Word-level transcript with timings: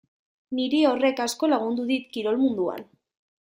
Niri 0.59 0.79
horrek 0.93 1.21
asko 1.27 1.51
lagundu 1.53 1.87
dit 1.93 2.11
kirol 2.17 2.43
munduan. 2.43 2.85